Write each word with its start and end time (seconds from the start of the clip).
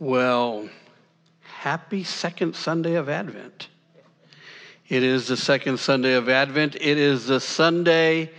Well, 0.00 0.68
happy 1.40 2.02
second 2.02 2.56
Sunday 2.56 2.94
of 2.94 3.08
Advent. 3.08 3.68
It 4.88 5.04
is 5.04 5.28
the 5.28 5.36
second 5.36 5.78
Sunday 5.78 6.14
of 6.14 6.28
Advent. 6.28 6.74
It 6.74 6.98
is 6.98 7.28
the 7.28 7.38
Sunday 7.38 8.32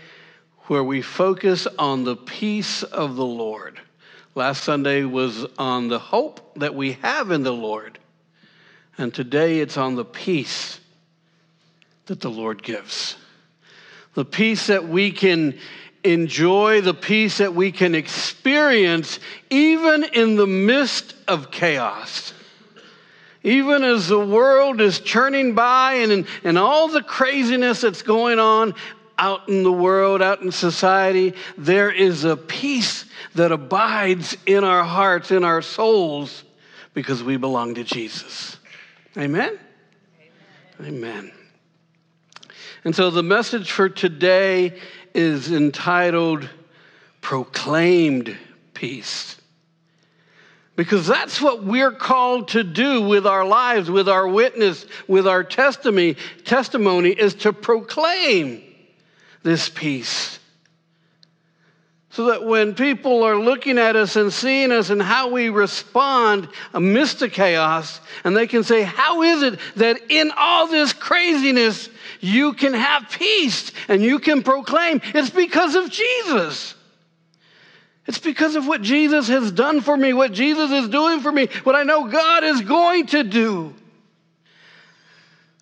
where 0.63 0.83
we 0.83 1.01
focus 1.01 1.65
on 1.79 2.03
the 2.03 2.17
peace 2.17 2.83
of 2.83 3.15
the 3.15 3.25
Lord. 3.25 3.79
Last 4.35 4.65
Sunday 4.65 5.05
was 5.05 5.45
on 5.57 5.87
the 5.87 5.97
hope 5.97 6.55
that 6.59 6.75
we 6.75 6.93
have 7.01 7.31
in 7.31 7.43
the 7.43 7.53
Lord. 7.53 7.99
And 8.97 9.13
today 9.13 9.59
it's 9.59 9.77
on 9.77 9.95
the 9.95 10.03
peace 10.03 10.81
that 12.07 12.19
the 12.19 12.29
Lord 12.29 12.63
gives. 12.63 13.15
The 14.13 14.25
peace 14.25 14.67
that 14.67 14.89
we 14.89 15.09
can 15.11 15.57
enjoy, 16.05 16.81
the 16.81 16.93
peace 16.93 17.39
that 17.39 17.53
we 17.53 17.71
can 17.71 17.95
experience 17.95 19.19
even 19.49 20.03
in 20.03 20.35
the 20.35 20.47
midst 20.47 21.15
of 21.27 21.51
chaos. 21.51 22.33
Even 23.43 23.83
as 23.83 24.07
the 24.07 24.19
world 24.19 24.81
is 24.81 24.99
churning 24.99 25.53
by 25.53 25.93
and, 25.95 26.25
and 26.43 26.57
all 26.57 26.87
the 26.87 27.03
craziness 27.03 27.81
that's 27.81 28.01
going 28.01 28.39
on 28.39 28.73
out 29.17 29.47
in 29.47 29.63
the 29.63 29.71
world, 29.71 30.21
out 30.21 30.41
in 30.41 30.51
society, 30.51 31.33
there 31.57 31.91
is 31.91 32.23
a 32.23 32.35
peace 32.35 33.05
that 33.35 33.51
abides 33.51 34.35
in 34.45 34.63
our 34.63 34.83
hearts, 34.83 35.31
in 35.31 35.43
our 35.43 35.61
souls, 35.61 36.43
because 36.93 37.23
we 37.23 37.37
belong 37.37 37.75
to 37.75 37.83
Jesus. 37.83 38.57
Amen? 39.17 39.59
Amen. 40.79 40.95
Amen. 40.95 41.31
And 42.83 42.95
so 42.95 43.09
the 43.09 43.23
message 43.23 43.71
for 43.71 43.89
today 43.89 44.79
is 45.15 45.51
entitled 45.51 46.49
Proclaimed 47.21 48.37
Peace. 48.73 49.41
Because 50.75 51.07
that's 51.07 51.41
what 51.41 51.63
we're 51.63 51.91
called 51.91 52.49
to 52.49 52.63
do 52.63 53.01
with 53.01 53.25
our 53.25 53.45
lives, 53.45 53.89
with 53.89 54.09
our 54.09 54.27
witness, 54.27 54.85
with 55.07 55.25
our 55.25 55.43
testimony, 55.43 56.17
testimony 56.43 57.11
is 57.11 57.33
to 57.35 57.53
proclaim 57.53 58.61
this 59.41 59.69
peace. 59.69 60.39
So 62.15 62.27
that 62.27 62.45
when 62.45 62.75
people 62.75 63.23
are 63.23 63.37
looking 63.37 63.77
at 63.77 63.97
us 63.97 64.15
and 64.15 64.31
seeing 64.31 64.71
us 64.71 64.89
and 64.89 65.01
how 65.01 65.31
we 65.31 65.49
respond 65.49 66.47
amidst 66.73 67.19
the 67.19 67.27
chaos, 67.27 67.99
and 68.23 68.37
they 68.37 68.47
can 68.47 68.63
say, 68.63 68.83
How 68.83 69.21
is 69.21 69.43
it 69.43 69.59
that 69.75 69.99
in 70.07 70.31
all 70.37 70.67
this 70.67 70.93
craziness 70.93 71.89
you 72.21 72.53
can 72.53 72.73
have 72.73 73.09
peace 73.09 73.73
and 73.89 74.01
you 74.01 74.19
can 74.19 74.43
proclaim? 74.43 75.01
It's 75.13 75.29
because 75.29 75.75
of 75.75 75.89
Jesus. 75.89 76.75
It's 78.05 78.19
because 78.19 78.55
of 78.55 78.65
what 78.65 78.81
Jesus 78.81 79.27
has 79.27 79.51
done 79.51 79.81
for 79.81 79.97
me, 79.97 80.13
what 80.13 80.31
Jesus 80.31 80.71
is 80.71 80.87
doing 80.87 81.19
for 81.19 81.33
me, 81.33 81.49
what 81.65 81.75
I 81.75 81.83
know 81.83 82.07
God 82.07 82.45
is 82.45 82.61
going 82.61 83.07
to 83.07 83.25
do. 83.25 83.73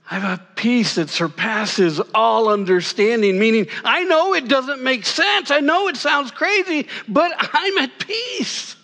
I 0.09 0.19
have 0.19 0.39
a 0.39 0.43
peace 0.55 0.95
that 0.95 1.09
surpasses 1.09 2.01
all 2.13 2.49
understanding, 2.49 3.39
meaning 3.39 3.67
I 3.83 4.03
know 4.03 4.33
it 4.33 4.47
doesn't 4.47 4.83
make 4.83 5.05
sense. 5.05 5.49
I 5.49 5.59
know 5.59 5.87
it 5.87 5.97
sounds 5.97 6.31
crazy, 6.31 6.87
but 7.07 7.31
I'm 7.37 7.77
at 7.77 7.99
peace. 7.99 8.75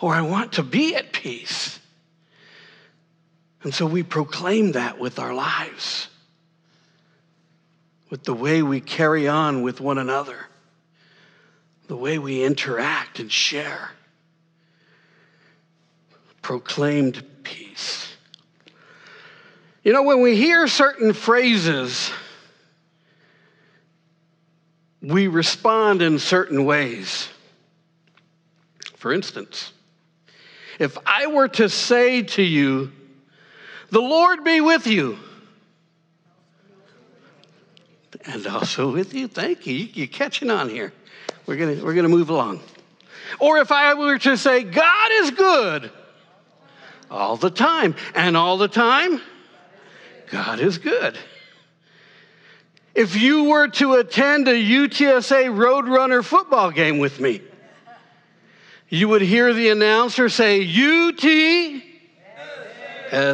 Or 0.00 0.14
I 0.14 0.22
want 0.22 0.54
to 0.54 0.62
be 0.62 0.96
at 0.96 1.12
peace. 1.12 1.78
And 3.62 3.74
so 3.74 3.86
we 3.86 4.02
proclaim 4.02 4.72
that 4.72 4.98
with 4.98 5.18
our 5.18 5.34
lives, 5.34 6.08
with 8.08 8.24
the 8.24 8.34
way 8.34 8.62
we 8.62 8.80
carry 8.80 9.28
on 9.28 9.62
with 9.62 9.80
one 9.80 9.98
another 9.98 10.46
the 11.90 11.96
way 11.96 12.20
we 12.20 12.44
interact 12.44 13.18
and 13.18 13.32
share. 13.32 13.90
Proclaimed 16.40 17.20
peace. 17.42 18.09
You 19.82 19.94
know, 19.94 20.02
when 20.02 20.20
we 20.20 20.36
hear 20.36 20.68
certain 20.68 21.14
phrases, 21.14 22.10
we 25.00 25.26
respond 25.26 26.02
in 26.02 26.18
certain 26.18 26.64
ways. 26.66 27.28
For 28.96 29.12
instance, 29.12 29.72
if 30.78 30.98
I 31.06 31.28
were 31.28 31.48
to 31.48 31.68
say 31.70 32.22
to 32.22 32.42
you, 32.42 32.92
The 33.90 34.00
Lord 34.00 34.44
be 34.44 34.60
with 34.60 34.86
you, 34.86 35.18
and 38.26 38.46
also 38.46 38.92
with 38.92 39.14
you, 39.14 39.28
thank 39.28 39.66
you, 39.66 39.74
you're 39.74 40.06
catching 40.06 40.50
on 40.50 40.68
here. 40.68 40.92
We're 41.46 41.56
going 41.56 41.82
we're 41.82 41.94
going 41.94 42.04
to 42.04 42.10
move 42.10 42.28
along. 42.28 42.60
Or 43.38 43.58
if 43.58 43.72
I 43.72 43.94
were 43.94 44.18
to 44.18 44.36
say, 44.36 44.62
God 44.62 45.10
is 45.12 45.30
good 45.30 45.90
all 47.10 47.36
the 47.36 47.50
time, 47.50 47.96
and 48.14 48.36
all 48.36 48.58
the 48.58 48.68
time, 48.68 49.20
God 50.30 50.60
is 50.60 50.78
good. 50.78 51.18
If 52.94 53.20
you 53.20 53.44
were 53.44 53.68
to 53.68 53.94
attend 53.94 54.48
a 54.48 54.54
UTSA 54.54 55.54
Roadrunner 55.54 56.24
football 56.24 56.70
game 56.70 56.98
with 56.98 57.20
me, 57.20 57.40
you 58.88 59.08
would 59.08 59.22
hear 59.22 59.54
the 59.54 59.70
announcer 59.70 60.28
say, 60.28 60.62
UT. 60.62 61.82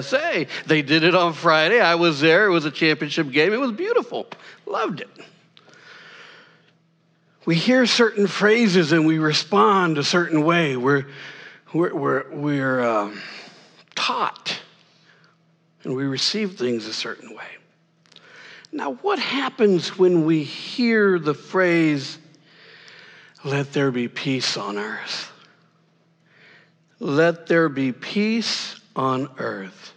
SA. 0.04 0.44
They 0.66 0.82
did 0.82 1.02
it 1.02 1.14
on 1.14 1.34
Friday. 1.34 1.80
I 1.80 1.96
was 1.96 2.20
there. 2.20 2.46
It 2.46 2.50
was 2.50 2.64
a 2.64 2.70
championship 2.70 3.30
game. 3.30 3.52
It 3.52 3.60
was 3.60 3.72
beautiful. 3.72 4.26
Loved 4.66 5.00
it 5.00 5.10
we 7.46 7.54
hear 7.54 7.86
certain 7.86 8.26
phrases 8.26 8.92
and 8.92 9.06
we 9.06 9.18
respond 9.18 9.96
a 9.96 10.04
certain 10.04 10.44
way. 10.44 10.76
We're, 10.76 11.06
we're, 11.72 11.94
we're, 11.94 12.30
we're 12.34 12.80
um, 12.82 13.20
taught 13.94 14.60
and 15.86 15.94
we 15.94 16.02
receive 16.02 16.58
things 16.58 16.86
a 16.86 16.92
certain 16.92 17.32
way. 17.32 17.46
Now, 18.72 18.94
what 18.94 19.20
happens 19.20 19.96
when 19.96 20.24
we 20.24 20.42
hear 20.42 21.20
the 21.20 21.32
phrase, 21.32 22.18
let 23.44 23.72
there 23.72 23.92
be 23.92 24.08
peace 24.08 24.56
on 24.56 24.78
earth? 24.78 25.30
Let 26.98 27.46
there 27.46 27.68
be 27.68 27.92
peace 27.92 28.80
on 28.96 29.30
earth. 29.38 29.92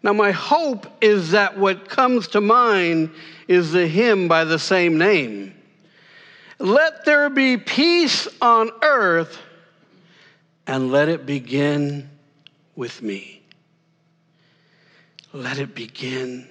Now, 0.00 0.12
my 0.12 0.30
hope 0.30 0.86
is 1.00 1.32
that 1.32 1.58
what 1.58 1.88
comes 1.88 2.28
to 2.28 2.40
mind 2.40 3.10
is 3.48 3.72
the 3.72 3.88
hymn 3.88 4.28
by 4.28 4.44
the 4.44 4.60
same 4.60 4.96
name. 4.96 5.54
Let 6.60 7.04
there 7.04 7.28
be 7.30 7.56
peace 7.56 8.28
on 8.40 8.70
earth, 8.80 9.40
and 10.68 10.92
let 10.92 11.08
it 11.08 11.26
begin 11.26 12.08
with 12.76 13.02
me. 13.02 13.41
Let 15.32 15.58
it 15.58 15.74
begin 15.74 16.48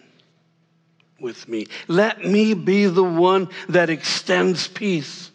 with 1.20 1.48
me. 1.48 1.68
Let 1.88 2.26
me 2.26 2.54
be 2.54 2.88
the 2.88 3.04
one 3.04 3.50
that 3.70 3.90
extends 3.90 4.68
peace 4.68 5.30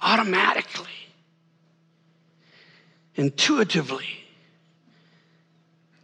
automatically, 0.00 0.86
intuitively 3.16 4.20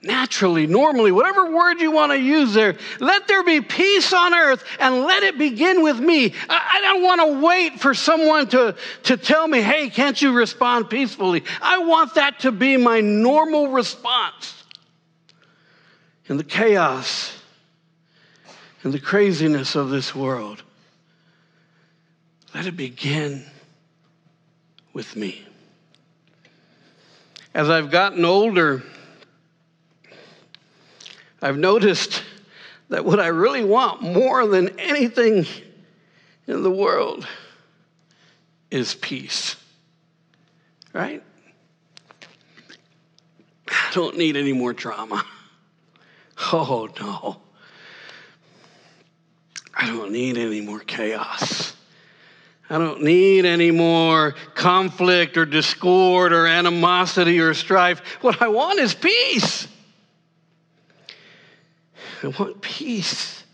naturally, 0.06 0.66
normally, 0.66 1.12
whatever 1.12 1.52
word 1.52 1.80
you 1.80 1.90
want 1.90 2.12
to 2.12 2.18
use 2.18 2.54
there, 2.54 2.76
let 3.00 3.28
there 3.28 3.44
be 3.44 3.60
peace 3.60 4.12
on 4.12 4.34
earth 4.34 4.64
and 4.78 5.00
let 5.00 5.22
it 5.22 5.36
begin 5.36 5.82
with 5.82 5.98
me. 5.98 6.32
I, 6.48 6.78
I 6.78 6.80
don't 6.80 7.02
want 7.02 7.20
to 7.20 7.46
wait 7.46 7.80
for 7.80 7.92
someone 7.92 8.48
to, 8.48 8.76
to 9.04 9.16
tell 9.16 9.46
me, 9.46 9.60
hey, 9.60 9.90
can't 9.90 10.20
you 10.20 10.32
respond 10.32 10.88
peacefully? 10.88 11.44
I 11.60 11.78
want 11.78 12.14
that 12.14 12.40
to 12.40 12.52
be 12.52 12.76
my 12.76 13.00
normal 13.00 13.68
response 13.68 14.64
in 16.28 16.36
the 16.36 16.44
chaos 16.44 17.36
and 18.82 18.92
the 18.92 19.00
craziness 19.00 19.74
of 19.74 19.90
this 19.90 20.14
world. 20.14 20.62
Let 22.54 22.66
it 22.66 22.76
begin 22.76 23.44
with 24.92 25.14
me. 25.16 25.46
As 27.54 27.70
I've 27.70 27.90
gotten 27.90 28.24
older, 28.24 28.82
I've 31.40 31.58
noticed 31.58 32.22
that 32.88 33.04
what 33.04 33.20
I 33.20 33.28
really 33.28 33.64
want 33.64 34.02
more 34.02 34.46
than 34.46 34.78
anything 34.78 35.46
in 36.46 36.62
the 36.62 36.70
world 36.70 37.26
is 38.70 38.94
peace. 38.94 39.56
Right? 40.92 41.22
I 43.68 43.90
don't 43.92 44.16
need 44.16 44.36
any 44.36 44.52
more 44.52 44.72
drama. 44.72 45.24
Oh, 46.52 46.88
no. 47.00 47.40
I 49.74 49.86
don't 49.86 50.12
need 50.12 50.38
any 50.38 50.60
more 50.60 50.80
chaos. 50.80 51.74
I 52.68 52.78
don't 52.78 53.02
need 53.02 53.44
any 53.44 53.70
more 53.70 54.34
conflict 54.54 55.36
or 55.36 55.44
discord 55.44 56.32
or 56.32 56.46
animosity 56.46 57.38
or 57.40 57.54
strife. 57.54 58.00
What 58.22 58.42
I 58.42 58.48
want 58.48 58.80
is 58.80 58.94
peace. 58.94 59.68
I 62.22 62.28
want 62.28 62.60
peace, 62.60 63.44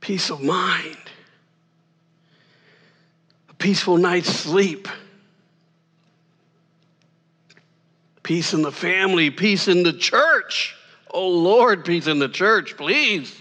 peace 0.00 0.30
of 0.30 0.42
mind, 0.42 0.98
a 3.48 3.54
peaceful 3.54 3.96
night's 3.96 4.28
sleep, 4.28 4.88
peace 8.22 8.52
in 8.52 8.62
the 8.62 8.72
family, 8.72 9.30
peace 9.30 9.68
in 9.68 9.84
the 9.84 9.92
church. 9.92 10.76
Oh 11.12 11.28
Lord, 11.28 11.84
peace 11.84 12.06
in 12.06 12.18
the 12.18 12.28
church, 12.28 12.76
please. 12.76 13.38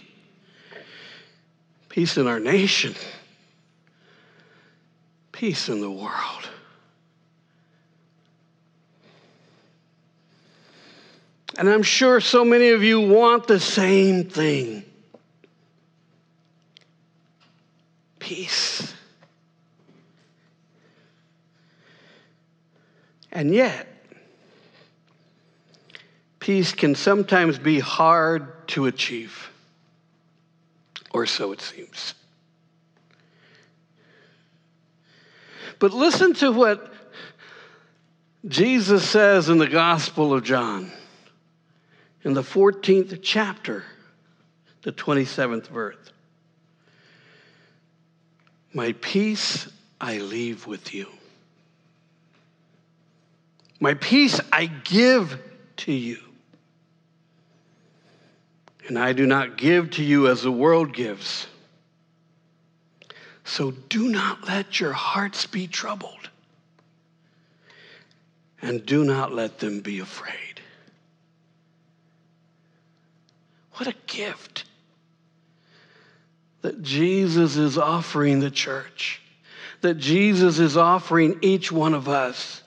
Peace 1.89 2.17
in 2.17 2.27
our 2.27 2.39
nation, 2.39 2.95
peace 5.31 5.67
in 5.67 5.81
the 5.81 5.91
world. 5.91 6.49
And 11.57 11.69
I'm 11.69 11.83
sure 11.83 12.21
so 12.21 12.45
many 12.45 12.69
of 12.69 12.81
you 12.81 13.01
want 13.01 13.47
the 13.47 13.59
same 13.59 14.23
thing 14.23 14.85
peace. 18.31 18.93
And 23.33 23.53
yet, 23.53 23.87
peace 26.41 26.73
can 26.73 26.95
sometimes 26.95 27.57
be 27.57 27.79
hard 27.79 28.67
to 28.67 28.87
achieve, 28.87 29.51
or 31.11 31.25
so 31.25 31.53
it 31.53 31.61
seems. 31.61 32.15
But 35.79 35.93
listen 35.93 36.33
to 36.35 36.51
what 36.51 36.93
Jesus 38.47 39.07
says 39.07 39.49
in 39.49 39.59
the 39.59 39.67
Gospel 39.67 40.33
of 40.33 40.43
John, 40.43 40.91
in 42.23 42.33
the 42.33 42.41
14th 42.41 43.19
chapter, 43.21 43.83
the 44.81 44.91
27th 44.91 45.67
verse. 45.67 45.95
My 48.73 48.93
peace 48.93 49.71
I 49.99 50.17
leave 50.17 50.65
with 50.65 50.93
you. 50.93 51.07
My 53.79 53.93
peace 53.93 54.39
I 54.51 54.65
give 54.65 55.39
to 55.77 55.91
you. 55.91 56.17
And 58.87 58.97
I 58.97 59.13
do 59.13 59.25
not 59.25 59.57
give 59.57 59.91
to 59.91 60.03
you 60.03 60.27
as 60.27 60.41
the 60.41 60.51
world 60.51 60.93
gives. 60.93 61.47
So 63.43 63.71
do 63.71 64.09
not 64.09 64.47
let 64.47 64.79
your 64.79 64.93
hearts 64.93 65.45
be 65.45 65.67
troubled. 65.67 66.29
And 68.61 68.85
do 68.85 69.03
not 69.03 69.33
let 69.33 69.59
them 69.59 69.81
be 69.81 69.99
afraid. 69.99 70.61
What 73.73 73.87
a 73.87 73.95
gift 74.05 74.65
that 76.61 76.83
Jesus 76.83 77.57
is 77.57 77.77
offering 77.77 78.39
the 78.39 78.51
church, 78.51 79.21
that 79.81 79.95
Jesus 79.95 80.59
is 80.59 80.77
offering 80.77 81.39
each 81.41 81.71
one 81.71 81.95
of 81.95 82.07
us 82.07 82.61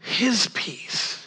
his 0.00 0.48
peace. 0.48 1.19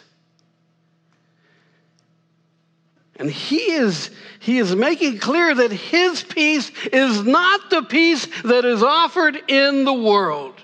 And 3.16 3.30
he 3.30 3.72
is, 3.72 4.10
he 4.40 4.58
is 4.58 4.74
making 4.74 5.18
clear 5.18 5.54
that 5.54 5.70
his 5.70 6.22
peace 6.22 6.70
is 6.92 7.22
not 7.22 7.70
the 7.70 7.82
peace 7.82 8.26
that 8.42 8.64
is 8.64 8.82
offered 8.82 9.36
in 9.48 9.84
the 9.84 9.92
world. 9.92 10.54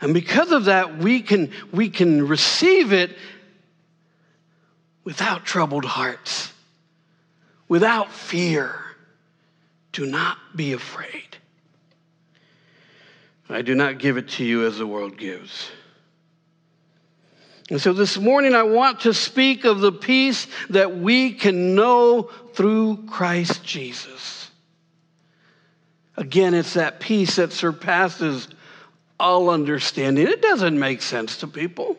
And 0.00 0.14
because 0.14 0.50
of 0.50 0.64
that, 0.64 0.98
we 0.98 1.22
can, 1.22 1.52
we 1.72 1.90
can 1.90 2.26
receive 2.26 2.92
it 2.92 3.16
without 5.04 5.44
troubled 5.44 5.84
hearts, 5.84 6.52
without 7.68 8.10
fear. 8.10 8.74
Do 9.92 10.06
not 10.06 10.38
be 10.56 10.72
afraid. 10.72 11.36
I 13.48 13.62
do 13.62 13.74
not 13.74 13.98
give 13.98 14.16
it 14.16 14.28
to 14.30 14.44
you 14.44 14.66
as 14.66 14.78
the 14.78 14.86
world 14.86 15.16
gives. 15.18 15.70
And 17.70 17.80
so 17.80 17.92
this 17.92 18.18
morning, 18.18 18.54
I 18.54 18.64
want 18.64 19.00
to 19.00 19.14
speak 19.14 19.64
of 19.64 19.80
the 19.80 19.92
peace 19.92 20.48
that 20.70 20.98
we 20.98 21.32
can 21.32 21.74
know 21.74 22.24
through 22.54 23.04
Christ 23.06 23.64
Jesus. 23.64 24.50
Again, 26.16 26.52
it's 26.52 26.74
that 26.74 27.00
peace 27.00 27.36
that 27.36 27.52
surpasses 27.52 28.48
all 29.18 29.48
understanding. 29.48 30.26
It 30.26 30.42
doesn't 30.42 30.78
make 30.78 31.00
sense 31.00 31.38
to 31.38 31.46
people. 31.46 31.96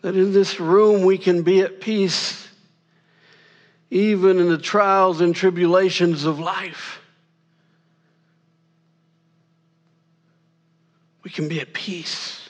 That 0.00 0.16
in 0.16 0.32
this 0.32 0.58
room 0.58 1.04
we 1.04 1.18
can 1.18 1.42
be 1.42 1.60
at 1.60 1.80
peace 1.80 2.48
even 3.90 4.38
in 4.40 4.48
the 4.48 4.58
trials 4.58 5.20
and 5.20 5.36
tribulations 5.36 6.24
of 6.24 6.40
life. 6.40 7.02
we 11.22 11.30
can 11.30 11.48
be 11.48 11.60
at 11.60 11.72
peace. 11.72 12.41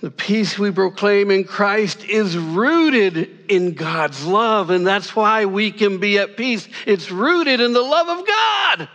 The 0.00 0.10
peace 0.10 0.58
we 0.58 0.70
proclaim 0.70 1.30
in 1.30 1.44
Christ 1.44 2.04
is 2.04 2.36
rooted 2.36 3.50
in 3.50 3.74
God's 3.74 4.24
love, 4.24 4.70
and 4.70 4.86
that's 4.86 5.14
why 5.14 5.44
we 5.44 5.70
can 5.70 5.98
be 5.98 6.18
at 6.18 6.38
peace. 6.38 6.66
It's 6.86 7.10
rooted 7.10 7.60
in 7.60 7.74
the 7.74 7.82
love 7.82 8.08
of 8.08 8.26
God. 8.26 8.88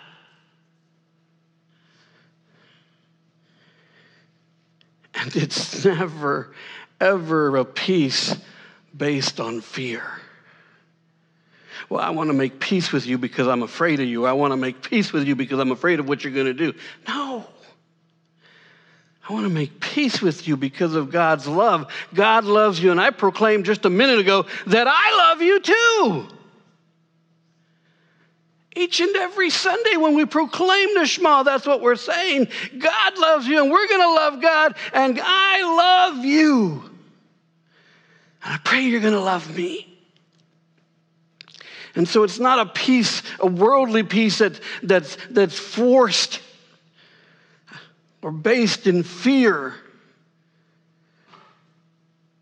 And 5.13 5.35
it's 5.35 5.85
never, 5.85 6.53
ever 6.99 7.55
a 7.55 7.65
peace 7.65 8.35
based 8.95 9.39
on 9.39 9.61
fear. 9.61 10.03
Well, 11.87 12.01
I 12.01 12.09
want 12.09 12.29
to 12.29 12.33
make 12.33 12.59
peace 12.59 12.91
with 12.91 13.05
you 13.05 13.19
because 13.19 13.47
I'm 13.47 13.61
afraid 13.61 13.99
of 13.99 14.07
you. 14.07 14.25
I 14.25 14.33
want 14.33 14.53
to 14.53 14.57
make 14.57 14.81
peace 14.81 15.13
with 15.13 15.27
you 15.27 15.35
because 15.35 15.59
I'm 15.59 15.71
afraid 15.71 15.99
of 15.99 16.07
what 16.07 16.23
you're 16.23 16.33
going 16.33 16.47
to 16.47 16.53
do. 16.53 16.73
No. 17.07 17.45
I 19.27 19.33
want 19.33 19.45
to 19.45 19.49
make 19.49 19.79
peace 19.79 20.21
with 20.21 20.47
you 20.47 20.55
because 20.55 20.93
of 20.93 21.11
God's 21.11 21.47
love. 21.47 21.91
God 22.13 22.43
loves 22.43 22.81
you, 22.81 22.91
and 22.91 23.01
I 23.01 23.09
proclaimed 23.09 23.65
just 23.65 23.85
a 23.85 23.89
minute 23.89 24.19
ago 24.19 24.45
that 24.67 24.87
I 24.87 25.17
love 25.17 25.41
you 25.41 25.59
too. 25.59 26.27
Each 28.75 28.99
and 28.99 29.15
every 29.15 29.49
Sunday 29.49 29.97
when 29.97 30.15
we 30.15 30.25
proclaim 30.25 30.93
the 30.95 31.05
Shema, 31.05 31.43
that's 31.43 31.65
what 31.65 31.81
we're 31.81 31.95
saying. 31.95 32.49
God 32.77 33.17
loves 33.17 33.47
you, 33.47 33.63
and 33.63 33.71
we're 33.71 33.87
going 33.87 34.01
to 34.01 34.13
love 34.13 34.41
God, 34.41 34.75
and 34.93 35.19
I 35.19 36.11
love 36.13 36.23
you. 36.23 36.83
And 38.43 38.53
I 38.53 38.57
pray 38.63 38.81
you're 38.81 39.01
going 39.01 39.13
to 39.13 39.19
love 39.19 39.55
me. 39.55 39.91
And 41.95 42.07
so 42.07 42.23
it's 42.23 42.39
not 42.39 42.59
a 42.59 42.69
peace, 42.69 43.23
a 43.39 43.47
worldly 43.47 44.03
peace 44.03 44.39
that, 44.39 44.59
that's, 44.83 45.17
that's 45.31 45.57
forced 45.57 46.41
or 48.25 48.31
based 48.31 48.87
in 48.87 49.03
fear, 49.03 49.75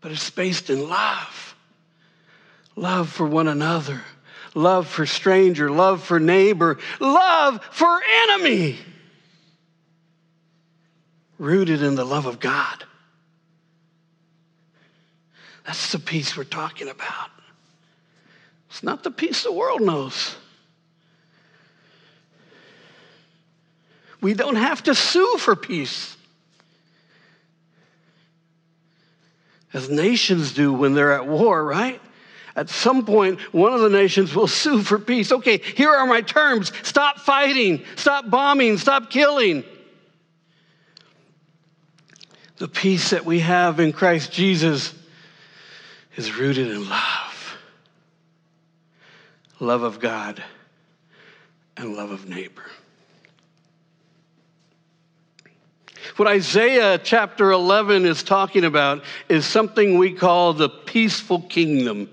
but 0.00 0.10
it's 0.10 0.30
based 0.30 0.70
in 0.70 0.88
love. 0.88 1.54
Love 2.74 3.10
for 3.10 3.26
one 3.26 3.48
another, 3.48 4.00
love 4.54 4.88
for 4.88 5.04
stranger, 5.04 5.70
love 5.70 6.02
for 6.02 6.18
neighbor, 6.18 6.78
love 7.00 7.62
for 7.70 8.00
enemy. 8.22 8.78
Rooted 11.36 11.82
in 11.82 11.96
the 11.96 12.04
love 12.06 12.24
of 12.24 12.40
God. 12.40 12.84
That's 15.66 15.92
the 15.92 15.98
peace 15.98 16.34
we're 16.34 16.44
talking 16.44 16.88
about. 16.88 17.28
It's 18.70 18.82
not 18.82 19.02
the 19.02 19.10
peace 19.10 19.42
the 19.42 19.52
world 19.52 19.82
knows. 19.82 20.34
We 24.24 24.32
don't 24.32 24.56
have 24.56 24.82
to 24.84 24.94
sue 24.94 25.36
for 25.36 25.54
peace. 25.54 26.16
As 29.74 29.90
nations 29.90 30.54
do 30.54 30.72
when 30.72 30.94
they're 30.94 31.12
at 31.12 31.26
war, 31.26 31.62
right? 31.62 32.00
At 32.56 32.70
some 32.70 33.04
point, 33.04 33.38
one 33.52 33.74
of 33.74 33.82
the 33.82 33.90
nations 33.90 34.34
will 34.34 34.46
sue 34.62 34.82
for 34.82 34.98
peace. 34.98 35.30
Okay, 35.30 35.58
here 35.58 35.90
are 35.90 36.06
my 36.06 36.22
terms 36.22 36.72
stop 36.82 37.18
fighting, 37.18 37.84
stop 37.96 38.30
bombing, 38.30 38.78
stop 38.78 39.10
killing. 39.10 39.62
The 42.56 42.68
peace 42.68 43.10
that 43.10 43.26
we 43.26 43.40
have 43.40 43.78
in 43.78 43.92
Christ 43.92 44.32
Jesus 44.32 44.94
is 46.16 46.34
rooted 46.34 46.70
in 46.70 46.88
love 46.88 47.58
love 49.60 49.82
of 49.82 50.00
God, 50.00 50.42
and 51.76 51.94
love 51.94 52.10
of 52.10 52.26
neighbor. 52.26 52.64
What 56.16 56.28
Isaiah 56.28 56.98
chapter 56.98 57.50
11 57.50 58.04
is 58.06 58.22
talking 58.22 58.64
about 58.64 59.02
is 59.28 59.44
something 59.44 59.98
we 59.98 60.12
call 60.12 60.52
the 60.52 60.68
peaceful 60.68 61.42
kingdom. 61.42 62.08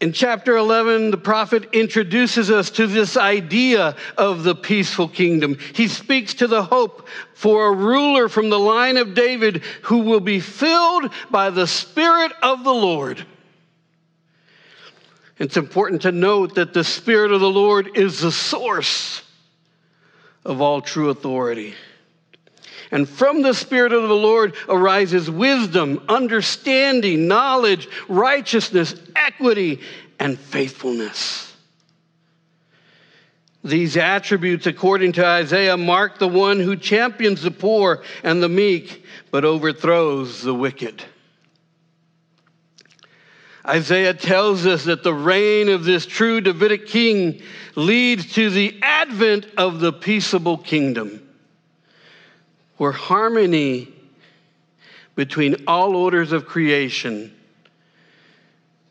In 0.00 0.12
chapter 0.12 0.56
11, 0.56 1.12
the 1.12 1.18
prophet 1.18 1.68
introduces 1.72 2.50
us 2.50 2.70
to 2.70 2.88
this 2.88 3.16
idea 3.16 3.96
of 4.16 4.42
the 4.42 4.56
peaceful 4.56 5.08
kingdom. 5.08 5.56
He 5.72 5.86
speaks 5.86 6.34
to 6.34 6.48
the 6.48 6.64
hope 6.64 7.08
for 7.34 7.68
a 7.68 7.76
ruler 7.76 8.28
from 8.28 8.48
the 8.48 8.58
line 8.58 8.96
of 8.96 9.14
David 9.14 9.62
who 9.82 9.98
will 9.98 10.20
be 10.20 10.40
filled 10.40 11.12
by 11.30 11.50
the 11.50 11.66
Spirit 11.66 12.32
of 12.42 12.64
the 12.64 12.74
Lord. 12.74 13.24
It's 15.38 15.56
important 15.56 16.02
to 16.02 16.12
note 16.12 16.56
that 16.56 16.74
the 16.74 16.84
Spirit 16.84 17.30
of 17.30 17.40
the 17.40 17.50
Lord 17.50 17.96
is 17.96 18.20
the 18.20 18.32
source 18.32 19.22
of 20.48 20.62
all 20.62 20.80
true 20.80 21.10
authority. 21.10 21.74
And 22.90 23.06
from 23.06 23.42
the 23.42 23.52
Spirit 23.52 23.92
of 23.92 24.08
the 24.08 24.16
Lord 24.16 24.56
arises 24.66 25.30
wisdom, 25.30 26.02
understanding, 26.08 27.28
knowledge, 27.28 27.86
righteousness, 28.08 28.94
equity, 29.14 29.80
and 30.18 30.38
faithfulness. 30.38 31.54
These 33.62 33.98
attributes, 33.98 34.66
according 34.66 35.12
to 35.12 35.26
Isaiah, 35.26 35.76
mark 35.76 36.18
the 36.18 36.28
one 36.28 36.60
who 36.60 36.76
champions 36.76 37.42
the 37.42 37.50
poor 37.50 38.02
and 38.22 38.42
the 38.42 38.48
meek, 38.48 39.04
but 39.30 39.44
overthrows 39.44 40.40
the 40.40 40.54
wicked. 40.54 41.04
Isaiah 43.66 44.14
tells 44.14 44.64
us 44.64 44.84
that 44.84 45.02
the 45.02 45.12
reign 45.12 45.68
of 45.68 45.84
this 45.84 46.06
true 46.06 46.40
Davidic 46.40 46.86
king 46.86 47.42
leads 47.74 48.32
to 48.32 48.48
the 48.48 48.80
advent 48.98 49.46
of 49.56 49.78
the 49.78 49.92
peaceable 49.92 50.58
kingdom 50.58 51.22
where 52.78 52.90
harmony 52.90 53.88
between 55.14 55.54
all 55.68 55.94
orders 55.94 56.32
of 56.32 56.46
creation 56.46 57.32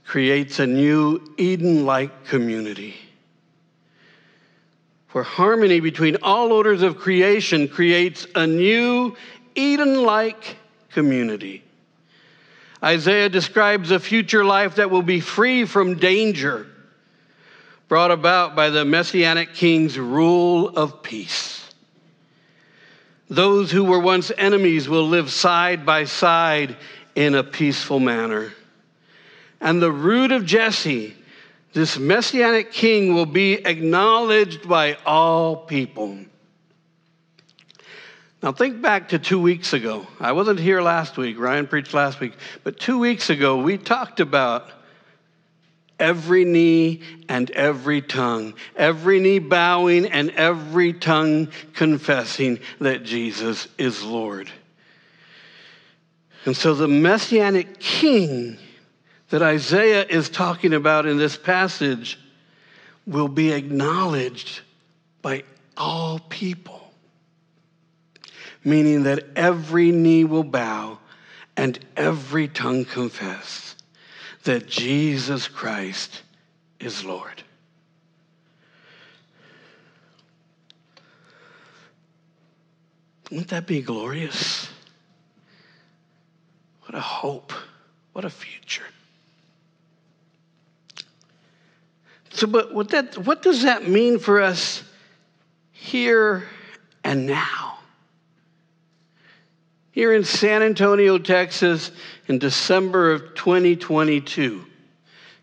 creates 0.05 0.59
a 0.59 0.67
new 0.67 1.33
Eden 1.37 1.85
like 1.85 2.25
community. 2.25 2.95
Where 5.11 5.25
harmony 5.25 5.81
between 5.81 6.17
all 6.21 6.53
orders 6.53 6.83
of 6.83 6.97
creation 6.97 7.67
creates 7.67 8.27
a 8.33 8.47
new 8.47 9.15
Eden 9.55 10.03
like 10.03 10.55
community. 10.91 11.63
Isaiah 12.81 13.27
describes 13.27 13.91
a 13.91 13.99
future 13.99 14.45
life 14.45 14.75
that 14.75 14.89
will 14.89 15.01
be 15.01 15.19
free 15.19 15.65
from 15.65 15.95
danger, 15.95 16.67
brought 17.87 18.11
about 18.11 18.55
by 18.55 18.69
the 18.69 18.83
Messianic 18.83 19.53
King's 19.53 19.97
rule 19.97 20.69
of 20.69 21.01
peace. 21.01 21.73
Those 23.29 23.71
who 23.71 23.83
were 23.83 23.99
once 23.99 24.31
enemies 24.37 24.87
will 24.87 25.07
live 25.07 25.31
side 25.31 25.85
by 25.85 26.05
side 26.05 26.77
in 27.15 27.35
a 27.35 27.43
peaceful 27.43 27.99
manner. 27.99 28.53
And 29.59 29.81
the 29.81 29.91
root 29.91 30.31
of 30.31 30.45
Jesse, 30.45 31.15
this 31.73 31.97
messianic 31.97 32.71
king, 32.71 33.13
will 33.13 33.25
be 33.25 33.53
acknowledged 33.53 34.67
by 34.67 34.97
all 35.05 35.55
people. 35.55 36.17
Now, 38.43 38.51
think 38.51 38.81
back 38.81 39.09
to 39.09 39.19
two 39.19 39.41
weeks 39.41 39.73
ago. 39.73 40.05
I 40.19 40.31
wasn't 40.31 40.59
here 40.59 40.81
last 40.81 41.17
week, 41.17 41.39
Ryan 41.39 41.67
preached 41.67 41.93
last 41.93 42.19
week, 42.19 42.33
but 42.63 42.79
two 42.79 42.99
weeks 42.99 43.29
ago 43.29 43.57
we 43.57 43.77
talked 43.77 44.19
about 44.19 44.69
every 45.99 46.45
knee 46.45 47.01
and 47.27 47.49
every 47.51 48.01
tongue, 48.01 48.53
every 48.75 49.19
knee 49.19 49.39
bowing 49.39 50.05
and 50.05 50.29
every 50.31 50.93
tongue 50.93 51.49
confessing 51.73 52.59
that 52.79 53.03
Jesus 53.03 53.67
is 53.77 54.03
Lord. 54.03 54.51
And 56.45 56.55
so 56.55 56.73
the 56.73 56.87
messianic 56.87 57.79
king 57.79 58.57
that 59.29 59.41
Isaiah 59.41 60.05
is 60.07 60.29
talking 60.29 60.73
about 60.73 61.05
in 61.05 61.17
this 61.17 61.35
passage 61.35 62.19
will 63.05 63.27
be 63.27 63.51
acknowledged 63.51 64.61
by 65.21 65.43
all 65.75 66.19
people, 66.19 66.91
meaning 68.63 69.03
that 69.03 69.25
every 69.35 69.91
knee 69.91 70.23
will 70.23 70.43
bow 70.43 70.99
and 71.57 71.77
every 71.97 72.47
tongue 72.47 72.85
confess 72.85 73.67
that 74.47 74.65
Jesus 74.65 75.49
Christ 75.49 76.23
is 76.79 77.03
Lord. 77.03 77.43
Wouldn't 83.29 83.49
that 83.49 83.67
be 83.67 83.81
glorious? 83.81 84.69
What 86.83 86.95
a 86.95 87.01
hope. 87.01 87.51
What 88.13 88.23
a 88.23 88.29
future. 88.29 88.85
So, 92.31 92.47
but 92.47 92.73
what, 92.73 92.87
that, 92.91 93.17
what 93.17 93.41
does 93.41 93.63
that 93.63 93.89
mean 93.89 94.17
for 94.17 94.41
us 94.41 94.81
here 95.73 96.47
and 97.03 97.27
now? 97.27 97.66
Here 99.97 100.13
in 100.13 100.23
San 100.23 100.61
Antonio, 100.61 101.17
Texas, 101.17 101.89
in 102.27 102.37
December 102.37 103.13
of 103.13 103.33
2022, 103.33 104.63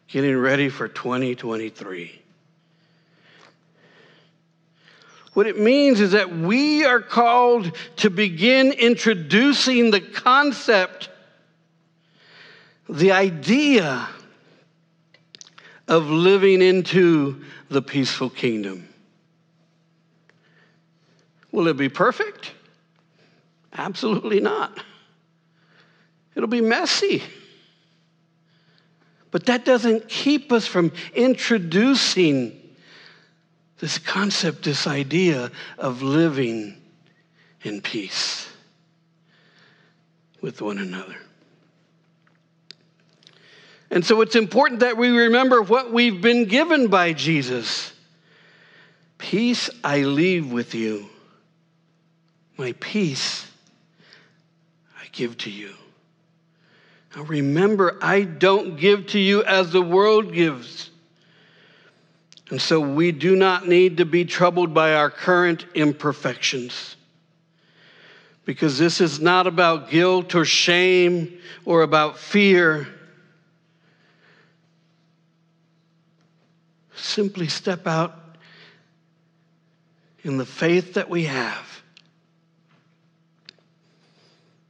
getting 0.07 0.37
ready 0.37 0.69
for 0.69 0.87
2023. 0.87 2.23
What 5.33 5.49
it 5.49 5.59
means 5.59 5.99
is 5.99 6.13
that 6.13 6.31
we 6.31 6.85
are 6.85 7.01
called 7.01 7.77
to 7.97 8.11
begin 8.11 8.71
introducing 8.71 9.91
the 9.91 10.01
concept, 10.01 11.09
the 12.89 13.11
idea 13.11 14.09
of 15.89 16.09
living 16.09 16.63
into 16.63 17.43
the 17.71 17.83
peaceful 17.83 18.31
kingdom. 18.31 18.89
Will 21.51 21.67
it 21.67 21.77
be 21.77 21.89
perfect? 21.89 22.53
Absolutely 23.75 24.41
not. 24.41 24.79
It'll 26.35 26.49
be 26.49 26.61
messy. 26.61 27.23
But 29.31 29.47
that 29.47 29.65
doesn't 29.65 30.09
keep 30.09 30.53
us 30.53 30.67
from 30.67 30.93
introducing 31.15 32.61
this 33.81 33.99
concept, 33.99 34.63
this 34.63 34.87
idea 34.87 35.51
of 35.77 36.03
living 36.03 36.81
in 37.63 37.81
peace 37.81 38.49
with 40.41 40.63
one 40.63 40.79
another. 40.79 41.17
And 43.91 44.05
so 44.05 44.21
it's 44.21 44.37
important 44.37 44.81
that 44.81 44.97
we 44.97 45.09
remember 45.09 45.63
what 45.63 45.93
we've 45.93 46.21
been 46.21 46.47
given 46.47 46.89
by 46.89 47.13
Jesus. 47.13 47.93
Peace 49.19 49.71
I 49.83 50.03
leave 50.03 50.53
with 50.53 50.75
you, 50.75 51.09
my 52.57 52.73
peace 52.79 53.47
give 55.15 55.39
to 55.39 55.51
you. 55.51 55.73
Now 57.17 57.23
remember, 57.23 57.97
I 58.03 58.23
don't 58.23 58.77
give 58.77 59.07
to 59.09 59.19
you 59.19 59.45
as 59.45 59.71
the 59.71 59.83
world 59.83 60.33
gives. 60.33 60.91
And 62.51 62.61
so 62.61 62.81
we 62.81 63.13
do 63.13 63.37
not 63.37 63.67
need 63.67 63.99
to 63.99 64.05
be 64.05 64.25
troubled 64.25 64.75
by 64.75 64.95
our 64.95 65.11
current 65.11 65.65
imperfections. 65.75 66.97
Because 68.45 68.79
this 68.79 69.01
is 69.01 69.21
not 69.21 69.47
about 69.47 69.91
guilt 69.91 70.35
or 70.35 70.45
shame 70.45 71.39
or 71.65 71.83
about 71.83 72.19
fear. 72.19 72.87
Simply 76.95 77.49
step 77.49 77.87
out 77.87 78.15
in 80.23 80.37
the 80.37 80.45
faith 80.45 80.95
that 80.95 81.09
we 81.09 81.25
have 81.25 81.74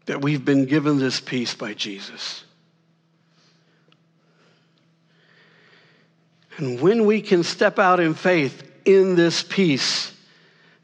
that 0.07 0.21
we've 0.21 0.45
been 0.45 0.67
given 0.67 0.99
this 0.99 1.21
peace 1.21 1.55
by 1.55 1.75
Jesus. 1.75 2.45
And 6.57 6.81
when 6.81 7.07
we 7.07 7.21
can 7.21 7.43
step 7.43 7.79
out 7.79 8.01
in 8.01 8.15
faith 8.15 8.63
in 8.85 9.17
this 9.17 9.43
peace 9.43 10.13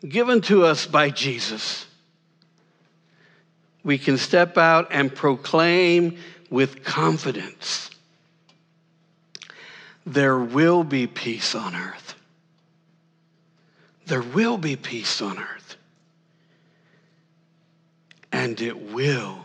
given 0.06 0.40
to 0.42 0.64
us 0.64 0.86
by 0.86 1.10
Jesus, 1.10 1.86
we 3.84 3.98
can 3.98 4.18
step 4.18 4.58
out 4.58 4.88
and 4.90 5.14
proclaim 5.14 6.18
with 6.50 6.84
confidence 6.84 7.90
there 10.06 10.38
will 10.38 10.82
be 10.82 11.06
peace 11.06 11.54
on 11.54 11.74
earth. 11.74 12.14
There 14.06 14.22
will 14.22 14.58
be 14.58 14.76
peace 14.76 15.22
on 15.22 15.38
earth 15.38 15.59
and 18.40 18.58
it 18.62 18.92
will 18.94 19.44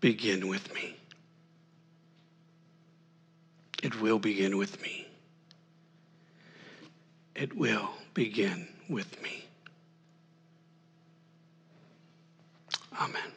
begin 0.00 0.48
with 0.48 0.74
me. 0.74 0.96
It 3.80 4.00
will 4.00 4.18
begin 4.18 4.56
with 4.56 4.82
me. 4.82 5.06
It 7.36 7.56
will 7.56 7.90
begin 8.12 8.66
with 8.88 9.22
me. 9.22 9.44
Amen. 13.00 13.35